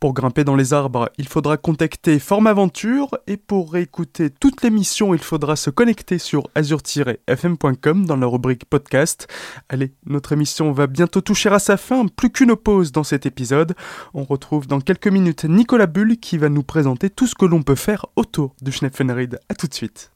Pour 0.00 0.14
grimper 0.14 0.44
dans 0.44 0.54
les 0.54 0.74
arbres, 0.74 1.10
il 1.18 1.26
faudra 1.26 1.56
contacter 1.56 2.20
Formaventure 2.20 3.18
et 3.26 3.36
pour 3.36 3.72
réécouter 3.72 4.30
toute 4.30 4.62
l'émission, 4.62 5.12
il 5.12 5.18
faudra 5.18 5.56
se 5.56 5.70
connecter 5.70 6.18
sur 6.18 6.48
azur-fm.com 6.54 8.06
dans 8.06 8.16
la 8.16 8.26
rubrique 8.28 8.64
podcast. 8.66 9.26
Allez, 9.68 9.92
notre 10.06 10.30
émission 10.30 10.70
va 10.70 10.86
bientôt 10.86 11.20
toucher 11.20 11.48
à 11.48 11.58
sa 11.58 11.76
fin, 11.76 12.06
plus 12.06 12.30
qu'une 12.30 12.54
pause 12.54 12.92
dans 12.92 13.02
cet 13.02 13.26
épisode. 13.26 13.74
On 14.14 14.22
retrouve 14.22 14.68
dans 14.68 14.80
quelques 14.80 15.08
minutes 15.08 15.46
Nicolas 15.46 15.88
Bull 15.88 16.18
qui 16.18 16.38
va 16.38 16.48
nous 16.48 16.62
présenter 16.62 17.10
tout 17.10 17.26
ce 17.26 17.34
que 17.34 17.46
l'on 17.46 17.62
peut 17.62 17.74
faire 17.74 18.06
autour 18.14 18.54
du 18.62 18.70
Schnepfenried. 18.70 19.40
À 19.48 19.54
tout 19.54 19.66
de 19.66 19.74
suite. 19.74 20.12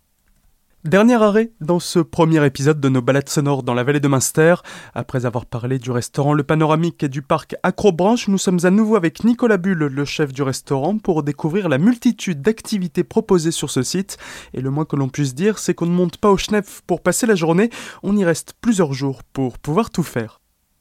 Dernier 0.84 1.14
arrêt 1.14 1.52
dans 1.60 1.78
ce 1.78 2.00
premier 2.00 2.44
épisode 2.44 2.80
de 2.80 2.88
nos 2.88 3.02
balades 3.02 3.28
sonores 3.28 3.62
dans 3.62 3.72
la 3.72 3.84
vallée 3.84 4.00
de 4.00 4.08
Münster. 4.08 4.56
Après 4.94 5.26
avoir 5.26 5.46
parlé 5.46 5.78
du 5.78 5.92
restaurant 5.92 6.32
Le 6.32 6.42
Panoramique 6.42 7.04
et 7.04 7.08
du 7.08 7.22
parc 7.22 7.54
Acrobranche, 7.62 8.26
nous 8.26 8.36
sommes 8.36 8.58
à 8.64 8.70
nouveau 8.70 8.96
avec 8.96 9.22
Nicolas 9.22 9.58
Bull, 9.58 9.78
le 9.78 10.04
chef 10.04 10.32
du 10.32 10.42
restaurant, 10.42 10.98
pour 10.98 11.22
découvrir 11.22 11.68
la 11.68 11.78
multitude 11.78 12.42
d'activités 12.42 13.04
proposées 13.04 13.52
sur 13.52 13.70
ce 13.70 13.84
site. 13.84 14.18
Et 14.54 14.60
le 14.60 14.70
moins 14.70 14.84
que 14.84 14.96
l'on 14.96 15.08
puisse 15.08 15.36
dire, 15.36 15.60
c'est 15.60 15.72
qu'on 15.72 15.86
ne 15.86 15.92
monte 15.92 16.16
pas 16.16 16.32
au 16.32 16.36
Schnepf 16.36 16.82
pour 16.84 17.00
passer 17.00 17.26
la 17.28 17.36
journée, 17.36 17.70
on 18.02 18.16
y 18.16 18.24
reste 18.24 18.54
plusieurs 18.60 18.92
jours 18.92 19.22
pour 19.22 19.60
pouvoir 19.60 19.90
tout 19.90 20.02
faire. 20.02 20.40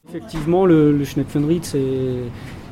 Effectivement, 0.09 0.65
le, 0.65 0.97
le 0.97 1.05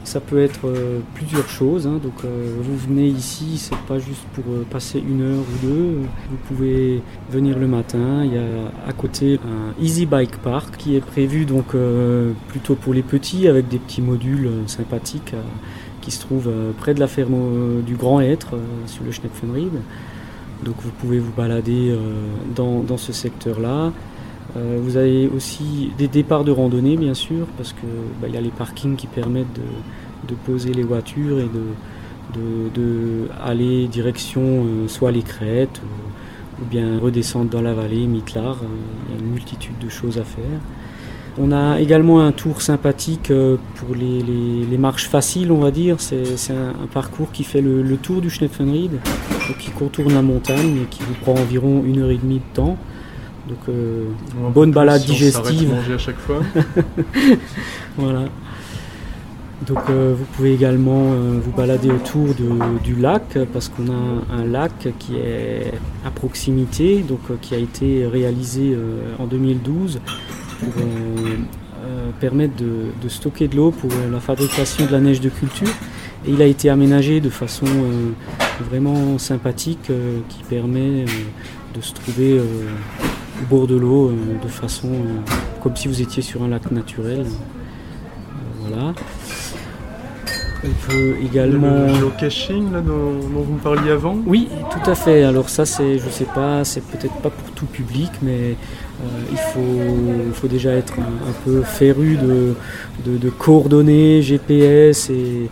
ça 0.04 0.20
peut 0.20 0.42
être 0.42 0.66
euh, 0.66 1.00
plusieurs 1.14 1.48
choses. 1.50 1.88
Hein. 1.88 2.00
Donc, 2.02 2.14
euh, 2.24 2.56
vous 2.62 2.78
venez 2.78 3.08
ici, 3.08 3.58
c'est 3.58 3.78
pas 3.88 4.00
juste 4.00 4.24
pour 4.34 4.44
euh, 4.52 4.66
passer 4.70 5.00
une 5.00 5.22
heure 5.22 5.40
ou 5.40 5.66
deux. 5.66 5.98
Vous 6.30 6.38
pouvez 6.48 7.02
venir 7.30 7.58
le 7.58 7.68
matin. 7.68 8.24
Il 8.24 8.34
y 8.34 8.38
a 8.38 8.88
à 8.88 8.94
côté 8.94 9.40
un 9.46 9.82
Easy 9.82 10.06
Bike 10.06 10.38
Park 10.38 10.78
qui 10.78 10.96
est 10.96 11.02
prévu 11.02 11.46
donc 11.46 11.76
plutôt 12.48 12.76
pour 12.76 12.94
les 12.94 13.04
petits 13.04 13.48
avec 13.48 13.68
des 13.68 13.78
petits 13.78 14.02
modules 14.02 14.50
sympathiques 14.68 15.36
qui 16.02 16.12
se 16.12 16.22
trouvent 16.22 16.52
près 16.78 16.94
de 16.94 17.00
la 17.00 17.08
ferme 17.08 17.82
du 17.86 17.96
Grand 17.96 18.22
Être 18.22 18.56
sur 18.86 19.04
le 19.04 19.12
Schnepfenried. 19.12 19.74
Donc, 20.64 20.76
vous 20.82 20.92
pouvez 20.92 21.20
vous 21.20 21.32
balader 21.32 21.96
dans, 22.56 22.82
dans 22.82 22.98
ce 22.98 23.14
secteur-là. 23.14 23.92
Euh, 24.58 24.80
vous 24.82 24.98
avez 24.98 25.28
aussi 25.28 25.92
des 25.98 26.08
départs 26.08 26.44
de 26.44 26.52
randonnée, 26.52 26.98
bien 26.98 27.14
sûr, 27.14 27.46
parce 27.58 27.74
qu'il 27.74 27.90
bah, 28.22 28.28
y 28.28 28.38
a 28.38 28.42
les 28.42 28.50
parkings 28.50 28.96
qui 28.96 29.08
permettent 29.08 29.54
de, 30.28 30.36
poser 30.46 30.74
les 30.74 30.84
voitures 30.84 31.40
et 31.40 31.50
de, 32.36 33.28
aller 33.44 33.88
direction 33.88 34.42
euh, 34.42 34.88
soit 34.88 35.12
les 35.12 35.24
crêtes 35.24 35.82
ou, 35.84 36.66
bien 36.66 37.00
redescendre 37.00 37.50
dans 37.50 37.62
la 37.62 37.74
vallée, 37.74 38.06
Mitlar. 38.06 38.58
Euh, 38.64 38.66
il 39.08 39.16
y 39.16 39.18
a 39.18 39.22
une 39.22 39.32
multitude 39.32 39.78
de 39.80 39.90
choses 39.90 40.18
à 40.18 40.24
faire. 40.24 40.60
On 41.38 41.54
a 41.54 41.80
également 41.80 42.20
un 42.20 42.34
tour 42.34 42.62
sympathique 42.62 43.32
pour 43.76 43.96
les, 43.96 44.78
marches 44.78 45.08
faciles, 45.08 45.54
on 45.54 45.60
va 45.60 45.72
dire. 45.72 45.96
C'est 46.00 46.52
un, 46.52 46.88
parcours 46.92 47.32
qui 47.32 47.46
fait 47.46 47.62
le, 47.62 47.96
tour 47.96 48.20
du 48.20 48.30
Schnepfenried, 48.30 49.00
qui 49.58 49.70
contourne 49.70 50.14
la 50.14 50.22
montagne 50.22 50.82
et 50.84 50.86
qui 50.90 51.02
vous 51.04 51.14
prend 51.22 51.34
environ 51.34 51.84
une 51.86 52.00
heure 52.00 52.10
et 52.10 52.18
demie 52.18 52.40
de 52.40 52.56
temps. 52.56 52.78
Donc, 53.48 53.58
euh, 53.70 54.06
bonne 54.54 54.72
balade 54.72 55.04
digestive. 55.04 55.70
manger 55.70 55.94
à 55.94 55.98
chaque 55.98 56.20
fois. 56.20 56.42
voilà. 57.98 58.26
Donc 59.68 59.80
euh, 59.90 60.16
vous 60.18 60.24
pouvez 60.36 60.54
également 60.54 61.12
euh, 61.12 61.38
vous 61.44 61.52
balader 61.52 61.92
autour 61.92 62.30
du 62.84 62.96
lac 62.96 63.38
parce 63.52 63.68
qu'on 63.68 63.92
a 63.92 64.34
un 64.34 64.46
lac 64.46 64.88
qui 65.00 65.18
est 65.18 65.74
à 66.06 66.12
proximité, 66.12 67.00
donc 67.00 67.20
qui 67.42 67.56
a 67.56 67.58
été 67.58 68.08
réalisé 68.08 68.78
en 69.20 69.26
2012 69.26 70.00
pour 70.60 70.74
permettre 72.22 72.54
de, 72.56 73.10
stocker 73.10 73.48
de 73.48 73.58
l'eau 73.58 73.72
pour 73.72 73.92
la 74.12 74.20
fabrication 74.22 74.86
de 74.86 74.92
la 74.92 75.02
neige 75.02 75.20
de 75.20 75.30
culture. 75.30 75.68
Et 76.26 76.32
il 76.32 76.42
a 76.42 76.46
été 76.46 76.70
aménagé 76.70 77.20
de 77.20 77.30
façon 77.30 77.66
vraiment 78.70 79.18
sympathique 79.18 79.92
qui 80.30 80.44
permet 80.50 81.04
de 81.76 81.82
se 81.82 81.94
trouver 81.94 82.40
bord 83.50 83.68
de 83.68 83.76
l'eau 83.76 84.10
euh, 84.10 84.44
de 84.44 84.48
façon 84.48 84.90
euh, 84.90 85.32
comme 85.62 85.76
si 85.76 85.88
vous 85.88 86.02
étiez 86.02 86.22
sur 86.22 86.44
un 86.44 86.48
lac 86.48 86.72
naturel. 86.72 87.22
Euh, 87.22 88.68
voilà. 88.68 88.94
On 90.64 90.92
peut 90.92 91.16
également. 91.24 91.88
Le 91.88 91.94
geocaching 91.94 92.74
là, 92.74 92.82
dont, 92.82 93.20
vous 93.22 93.54
me 93.54 93.60
parliez 93.60 93.92
avant? 93.92 94.18
Oui, 94.26 94.50
tout 94.72 94.90
à 94.90 94.96
fait. 94.96 95.24
Alors, 95.24 95.48
ça, 95.48 95.66
c'est, 95.66 96.00
je 96.00 96.10
sais 96.10 96.26
pas, 96.26 96.66
c'est 96.66 96.84
peut-être 96.84 97.16
pas 97.16 97.30
pour 97.30 97.50
tout 97.52 97.66
public, 97.66 98.12
mais 98.22 98.56
il, 99.32 99.38
faut, 99.38 100.34
faut 100.34 100.50
déjà 100.50 100.72
être 100.72 100.96
un, 101.00 101.32
peu 101.46 101.62
féru 101.62 102.18
de, 102.18 102.56
de, 103.06 103.30
coordonnées 103.30 104.22
GPS 104.22 105.10
et, 105.10 105.50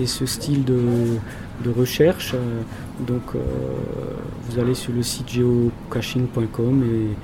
et, 0.00 0.06
ce 0.06 0.26
style 0.26 0.64
de, 0.64 0.80
de 1.64 1.70
recherche. 1.70 2.34
Donc 3.06 3.34
euh, 3.34 3.38
vous 4.48 4.58
allez 4.58 4.74
sur 4.74 4.92
le 4.92 5.02
site 5.02 5.30
geocaching.com 5.30 6.84
et 6.84 7.16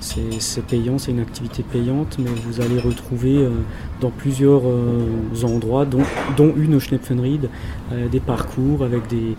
c'est 0.00 0.64
payant, 0.64 0.96
c'est 0.96 1.10
une 1.10 1.18
activité 1.20 1.64
payante, 1.64 2.18
mais 2.20 2.30
vous 2.46 2.60
allez 2.60 2.78
retrouver 2.78 3.38
euh, 3.38 3.50
dans 4.00 4.10
plusieurs 4.10 4.62
euh, 4.64 5.42
endroits, 5.42 5.84
dont, 5.84 6.54
une 6.56 6.76
au 6.76 6.80
Schnepfenried, 6.80 7.50
des 8.12 8.20
parcours 8.20 8.84
avec 8.84 9.08
des, 9.08 9.34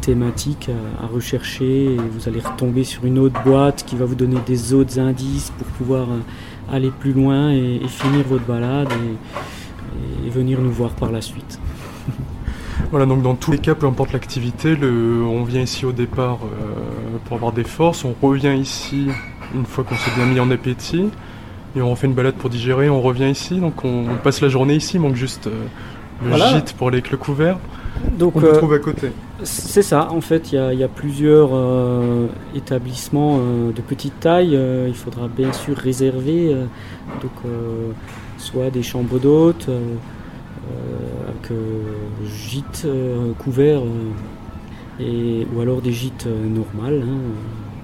thématiques 0.00 0.68
à, 1.00 1.06
rechercher. 1.06 1.96
Vous 2.12 2.28
allez 2.28 2.40
retomber 2.40 2.82
sur 2.82 3.04
une 3.04 3.18
autre 3.18 3.40
boîte 3.44 3.84
qui 3.86 3.94
va 3.94 4.04
vous 4.04 4.16
donner 4.16 4.38
des 4.46 4.74
autres 4.74 4.98
indices 4.98 5.52
pour 5.56 5.66
pouvoir 5.68 6.08
aller 6.72 6.90
plus 6.90 7.12
loin 7.12 7.52
et, 7.52 7.80
finir 7.86 8.24
votre 8.26 8.46
balade 8.46 8.92
et 10.26 10.30
venir 10.30 10.60
nous 10.60 10.72
voir 10.72 10.90
par 10.90 11.12
la 11.12 11.20
suite. 11.20 11.60
Voilà, 12.90 13.04
donc 13.04 13.22
dans 13.22 13.34
tous 13.34 13.52
les 13.52 13.58
cas, 13.58 13.74
peu 13.74 13.86
importe 13.86 14.14
l'activité, 14.14 14.74
on 14.82 15.44
vient 15.44 15.60
ici 15.60 15.84
au 15.84 15.92
départ 15.92 16.38
euh, 16.42 17.18
pour 17.26 17.36
avoir 17.36 17.52
des 17.52 17.64
forces, 17.64 18.04
on 18.04 18.14
revient 18.22 18.56
ici 18.58 19.08
une 19.54 19.66
fois 19.66 19.84
qu'on 19.84 19.94
s'est 19.94 20.10
bien 20.16 20.24
mis 20.24 20.40
en 20.40 20.50
appétit, 20.50 21.10
et 21.76 21.82
on 21.82 21.90
refait 21.90 22.06
une 22.06 22.14
balade 22.14 22.36
pour 22.36 22.48
digérer, 22.48 22.88
on 22.88 23.02
revient 23.02 23.28
ici, 23.28 23.60
donc 23.60 23.84
on, 23.84 24.06
passe 24.24 24.40
la 24.40 24.48
journée 24.48 24.74
ici, 24.74 24.96
il 24.96 25.00
manque 25.00 25.16
juste 25.16 25.48
euh, 25.48 25.66
le 26.24 26.34
gîte 26.34 26.72
pour 26.78 26.90
les 26.90 27.02
le 27.10 27.16
couvert. 27.18 27.58
Donc, 28.16 28.36
on 28.36 28.42
euh, 28.42 28.56
trouve 28.56 28.72
à 28.72 28.78
côté. 28.78 29.08
C'est 29.42 29.82
ça, 29.82 30.10
en 30.10 30.22
fait, 30.22 30.52
il 30.52 30.78
y, 30.78 30.82
a 30.82 30.88
plusieurs 30.88 31.50
établissements 32.54 33.38
de 33.38 33.80
petite 33.82 34.18
taille. 34.18 34.58
il 34.88 34.94
faudra 34.94 35.28
bien 35.28 35.52
sûr 35.52 35.76
réserver 35.76 36.56
donc, 37.22 37.52
soit 38.38 38.70
des 38.70 38.82
chambres 38.82 39.20
d'hôtes, 39.20 39.68
euh, 41.50 41.54
euh, 41.54 42.26
gîtes 42.26 42.82
euh, 42.86 43.32
couverts 43.34 43.82
et, 45.00 45.46
ou 45.54 45.60
alors 45.60 45.80
des 45.80 45.92
gîtes 45.92 46.26
normales. 46.26 47.04
Hein. 47.06 47.18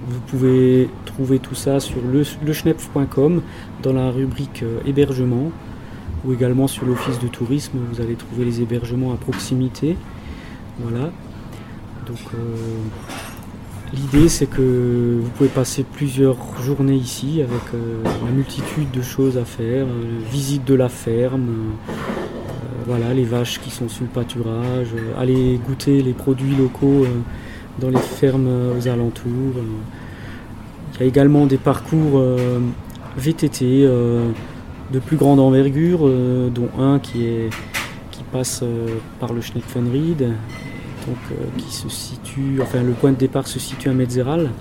Vous 0.07 0.19
pouvez 0.27 0.89
trouver 1.05 1.39
tout 1.39 1.55
ça 1.55 1.79
sur 1.79 1.97
le, 2.01 2.23
leschnepf.com 2.45 3.41
dans 3.81 3.93
la 3.93 4.11
rubrique 4.11 4.63
hébergement 4.85 5.51
ou 6.23 6.33
également 6.33 6.67
sur 6.67 6.85
l'office 6.85 7.19
de 7.19 7.27
tourisme. 7.27 7.79
Vous 7.91 8.01
allez 8.01 8.15
trouver 8.15 8.45
les 8.45 8.61
hébergements 8.61 9.13
à 9.13 9.15
proximité. 9.15 9.97
Voilà. 10.79 11.11
Donc 12.05 12.19
l'idée 13.93 14.29
c'est 14.29 14.45
que 14.45 15.19
vous 15.23 15.29
pouvez 15.29 15.49
passer 15.49 15.83
plusieurs 15.83 16.37
journées 16.61 16.95
ici 16.95 17.41
avec 17.41 17.63
une 17.73 18.35
multitude 18.35 18.91
de 18.91 19.01
choses 19.01 19.39
à 19.39 19.45
faire, 19.45 19.87
visite 20.29 20.65
de 20.65 20.75
la 20.75 20.89
ferme 20.89 21.47
voilà, 22.85 23.13
les 23.13 23.23
vaches 23.23 23.59
qui 23.59 23.71
sont 23.71 23.89
sur 23.89 24.03
le 24.03 24.09
pâturage, 24.09 24.89
euh, 24.95 25.19
aller 25.19 25.59
goûter 25.65 26.01
les 26.01 26.13
produits 26.13 26.55
locaux 26.55 27.03
euh, 27.03 27.07
dans 27.79 27.89
les 27.89 27.97
fermes 27.97 28.47
euh, 28.47 28.77
aux 28.77 28.87
alentours. 28.87 29.55
Il 30.93 30.99
y 30.99 31.03
a 31.03 31.05
également 31.07 31.45
des 31.45 31.57
parcours 31.57 32.23
VTT 33.17 33.85
de 33.85 34.99
plus 35.05 35.17
grande 35.17 35.41
envergure, 35.41 36.09
dont 36.49 36.69
un 36.79 36.99
qui, 36.99 37.41
passe 38.31 38.63
par 39.19 39.33
le 39.33 39.41
Schneckfenried, 39.41 40.31
qui 41.57 41.73
se 41.73 41.89
situe, 41.89 42.59
enfin 42.61 42.81
le 42.81 42.93
point 42.93 43.11
de 43.11 43.17
départ 43.17 43.45
se 43.45 43.59
situe 43.59 43.89
à 43.89 43.93
Metzeral. 43.93 44.51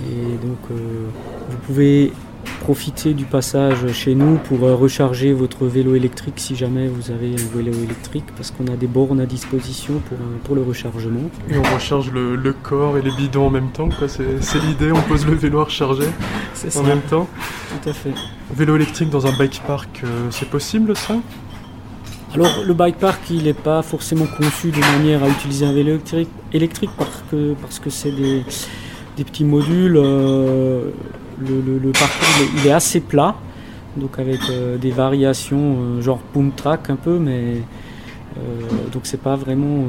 Vous 0.00 1.56
pouvez 1.66 2.12
profiter 2.60 3.14
du 3.14 3.24
passage 3.24 3.92
chez 3.92 4.14
nous 4.14 4.36
pour 4.36 4.64
euh, 4.64 4.74
recharger 4.74 5.32
votre 5.32 5.66
vélo 5.66 5.94
électrique 5.94 6.34
si 6.36 6.56
jamais 6.56 6.86
vous 6.86 7.10
avez 7.10 7.34
un 7.34 7.56
vélo 7.56 7.72
électrique 7.72 8.24
parce 8.36 8.50
qu'on 8.50 8.66
a 8.72 8.76
des 8.76 8.86
bornes 8.86 9.20
à 9.20 9.26
disposition 9.26 10.00
pour, 10.08 10.16
euh, 10.16 10.38
pour 10.44 10.54
le 10.54 10.62
rechargement. 10.62 11.30
Et 11.50 11.58
on 11.58 11.62
recharge 11.62 12.10
le, 12.10 12.52
corps 12.62 12.96
et 12.96 13.02
les 13.02 13.10
bidons 13.10 13.46
en 13.46 13.50
même 13.50 13.70
temps, 13.70 13.88
c'est 14.06 14.60
l'idée, 14.66 14.92
on 14.92 15.02
pose 15.02 15.26
le 15.26 15.34
vélo 15.34 15.60
à 15.60 15.64
recharger 15.64 16.08
en 16.76 16.82
même 16.82 17.02
temps. 17.02 17.28
Tout 17.82 17.88
à 17.88 17.92
fait. 17.92 18.12
Vélo 18.54 18.76
électrique 18.76 19.10
dans 19.10 19.26
un 19.26 19.36
bike 19.36 19.62
park, 19.66 20.00
euh, 20.04 20.28
c'est 20.30 20.48
possible 20.48 20.96
ça? 20.96 21.16
Alors 22.34 22.64
le 22.66 22.74
bike 22.74 22.96
park 22.96 23.20
il 23.30 23.44
n'est 23.44 23.52
pas 23.52 23.82
forcément 23.82 24.26
conçu 24.26 24.70
de 24.70 24.80
manière 24.80 25.22
à 25.22 25.28
utiliser 25.28 25.66
un 25.66 25.72
vélo 25.72 25.90
électrique, 25.90 26.28
électrique 26.52 26.90
parce 26.98 27.22
que 27.30 27.54
parce 27.60 27.78
que 27.78 27.90
c'est 27.90 28.10
des, 28.10 28.42
des, 29.16 29.24
petits 29.24 29.44
modules 29.44 29.96
le, 31.38 31.92
parcours 31.92 32.46
il 32.56 32.66
est 32.66 32.72
assez 32.72 33.00
plat, 33.00 33.36
donc 33.96 34.18
avec 34.18 34.40
des 34.80 34.90
variations 34.90 36.00
genre 36.00 36.20
boom 36.32 36.52
track 36.52 36.90
un 36.90 36.96
peu, 36.96 37.18
mais 37.18 37.62
donc 38.92 39.02
c'est 39.04 39.20
pas 39.20 39.36
vraiment, 39.36 39.84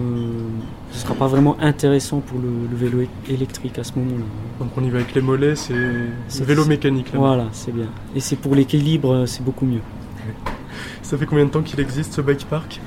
ce 0.91 0.99
sera 0.99 1.15
pas 1.15 1.27
vraiment 1.27 1.57
intéressant 1.59 2.19
pour 2.19 2.39
le, 2.39 2.75
vélo 2.75 3.07
électrique 3.29 3.79
à 3.79 3.83
ce 3.83 3.93
moment-là. 3.97 4.25
Donc 4.59 4.69
on 4.77 4.83
y 4.83 4.89
va 4.89 4.99
avec 4.99 5.15
les 5.15 5.21
mollets, 5.21 5.55
c'est 5.55 6.43
vélo 6.43 6.65
mécanique. 6.65 7.11
Là 7.13 7.19
voilà, 7.19 7.45
c'est 7.51 7.73
bien. 7.73 7.89
Et 8.15 8.19
c'est 8.19 8.35
pour 8.35 8.55
l'équilibre, 8.55 9.25
c'est 9.25 9.43
beaucoup 9.43 9.65
mieux. 9.65 9.81
Ça 11.01 11.17
fait 11.19 11.27
combien 11.27 11.45
de 11.45 11.51
temps 11.51 11.61
qu'il 11.61 11.79
existe 11.79 12.13
ce 12.13 12.21
bike 12.21 12.45
park? 12.45 12.81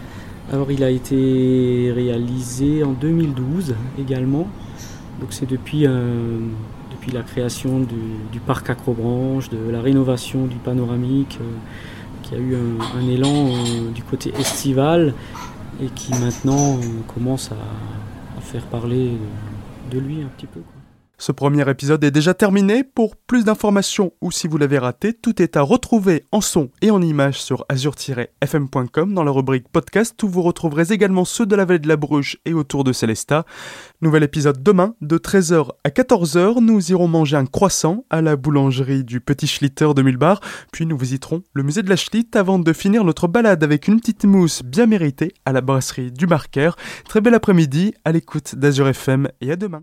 Alors 0.53 0.73
il 0.73 0.83
a 0.83 0.91
été 0.91 1.93
réalisé 1.95 2.83
en 2.83 2.93
2012 2.93 3.75
également. 3.99 4.49
Donc 5.21 5.29
c'est 5.31 5.49
depuis, 5.49 5.87
euh, 5.87 6.39
la 7.13 7.23
création 7.23 7.81
du, 7.81 8.41
parc 8.41 8.71
Acrobranche, 8.71 9.49
de 9.51 9.71
la 9.71 9.81
rénovation 9.81 10.47
du 10.47 10.57
panoramique, 10.57 11.39
euh, 11.41 11.57
qui 12.23 12.35
a 12.35 12.39
eu 12.39 12.57
un, 12.57 13.09
élan 13.09 13.49
euh, 13.49 13.91
du 13.91 14.03
côté 14.03 14.33
estival 14.39 15.15
et 15.83 15.87
qui 15.87 16.13
maintenant 16.13 16.79
commence 17.07 17.51
à, 17.53 17.57
faire 18.41 18.65
parler 18.65 19.13
de 19.91 19.99
lui 19.99 20.23
un 20.23 20.29
petit 20.29 20.47
peu. 20.47 20.61
Ce 21.21 21.33
premier 21.33 21.69
épisode 21.69 22.05
est 22.05 22.13
déjà 22.13 22.33
terminé. 22.33 22.85
Pour 22.85 23.17
plus 23.17 23.45
d'informations 23.45 24.13
ou 24.21 24.31
si 24.31 24.47
vous 24.47 24.57
l'avez 24.57 24.79
raté, 24.79 25.13
tout 25.13 25.43
est 25.43 25.57
à 25.57 25.63
retrouver 25.63 26.25
en 26.31 26.41
son 26.41 26.71
et 26.81 26.93
en 26.93 27.03
images 27.03 27.43
sur 27.43 27.67
azur-fm.com 27.69 29.13
dans 29.13 29.25
la 29.25 29.33
rubrique 29.33 29.69
podcast 29.69 30.23
où 30.23 30.29
vous 30.29 30.43
retrouverez 30.43 30.93
également 30.93 31.25
ceux 31.25 31.45
de 31.45 31.57
la 31.57 31.65
vallée 31.65 31.81
de 31.81 31.89
la 31.89 31.97
Bruche 31.97 32.37
et 32.45 32.55
autour 32.55 32.85
de 32.85 32.93
Célestat. 32.93 33.45
Nouvel 34.01 34.23
épisode 34.23 34.63
demain 34.63 34.95
de 35.01 35.19
13h 35.19 35.71
à 35.83 35.89
14h. 35.89 36.61
Nous 36.61 36.93
irons 36.93 37.09
manger 37.09 37.37
un 37.37 37.47
croissant 37.47 38.05
à 38.11 38.23
la 38.23 38.37
boulangerie 38.37 39.03
du 39.03 39.21
Petit 39.21 39.49
Schlitter 39.49 39.89
de 39.97 40.03
Mulbar. 40.03 40.41
Puis 40.73 40.87
nous 40.87 40.97
visiterons 40.97 41.43
le 41.53 41.65
musée 41.65 41.83
de 41.83 41.91
la 41.91 41.97
Schlitt 41.97 42.37
avant 42.37 42.61
de 42.61 42.73
finir 42.73 43.03
notre 43.03 43.27
balade 43.27 43.65
avec 43.65 43.89
une 43.89 43.99
petite 43.99 44.25
mousse 44.25 44.63
bien 44.63 44.87
méritée 44.87 45.35
à 45.45 45.53
la 45.53 45.63
brasserie 45.63 46.13
du 46.13 46.29
Marquer. 46.29 46.71
Très 47.09 47.21
bel 47.21 47.35
après-midi 47.35 47.93
à 48.05 48.13
l'écoute 48.13 48.55
d'Azur 48.55 48.87
FM 48.87 49.29
et 49.41 49.51
à 49.51 49.57
demain. 49.57 49.83